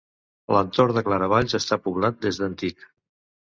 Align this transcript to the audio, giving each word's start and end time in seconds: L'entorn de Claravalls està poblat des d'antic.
L'entorn 0.55 0.95
de 0.97 1.03
Claravalls 1.11 1.59
està 1.61 1.81
poblat 1.87 2.21
des 2.27 2.43
d'antic. 2.43 2.87